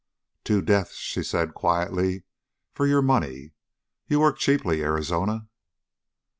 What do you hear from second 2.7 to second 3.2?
"for your